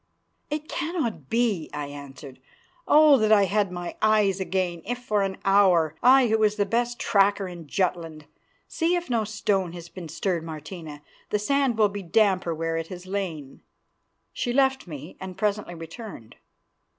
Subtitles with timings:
[0.49, 2.39] "It cannot be," I answered.
[2.87, 3.17] "Oh!
[3.17, 6.99] that I had my eyes again, if for an hour, I who was the best
[6.99, 8.25] tracker in Jutland.
[8.67, 11.03] See if no stone has been stirred, Martina.
[11.29, 13.61] The sand will be damper where it has lain."
[14.33, 16.35] She left me, and presently returned.